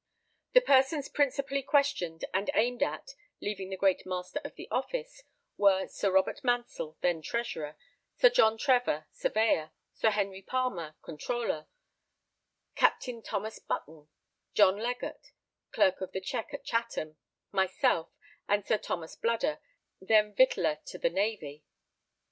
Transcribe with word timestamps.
The 0.53 0.61
persons 0.61 1.09
principally 1.09 1.61
questioned 1.61 2.25
and 2.33 2.49
aimed 2.55 2.81
at 2.81 3.13
(leaving 3.39 3.69
the 3.69 3.77
great 3.77 4.03
master 4.03 4.41
of 4.43 4.55
the 4.55 4.67
office) 4.71 5.21
were 5.57 5.85
Sir 5.87 6.09
Robert 6.09 6.43
Mansell, 6.43 6.97
then 7.01 7.21
Treasurer, 7.21 7.77
Sir 8.17 8.31
John 8.31 8.57
Trevor, 8.57 9.05
Surveyor, 9.11 9.73
Sir 9.93 10.09
Henry 10.09 10.41
Palmer, 10.41 10.95
Comptroller, 11.03 11.67
Captain 12.73 13.21
Thomas 13.21 13.59
Button, 13.59 14.07
John 14.55 14.77
Legatt, 14.77 15.33
Clerk 15.71 16.01
of 16.01 16.13
the 16.13 16.19
Check 16.19 16.51
at 16.51 16.65
Chatham, 16.65 17.17
myself, 17.51 18.09
and 18.47 18.65
Sir 18.65 18.79
Thomas 18.79 19.15
Bludder, 19.15 19.59
then 20.01 20.33
Victualler 20.33 20.83
to 20.85 20.97
the 20.97 21.11
Navy. 21.11 21.63